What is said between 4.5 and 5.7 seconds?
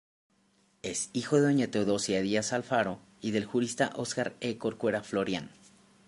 Corcuera Florián.